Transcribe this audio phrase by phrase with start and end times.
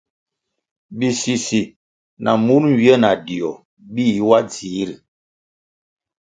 [0.97, 1.61] Bisisi
[2.23, 3.51] na mur nywie na dio
[3.93, 4.95] bih wa dzihri.